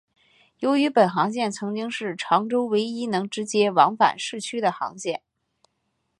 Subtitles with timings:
[0.57, 5.21] 由于本航线曾经是长洲唯一能直接往返市区的航线。